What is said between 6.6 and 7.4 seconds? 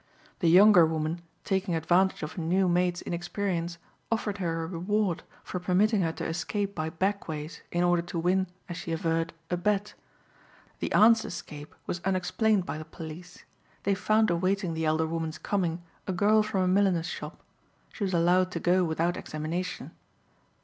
by back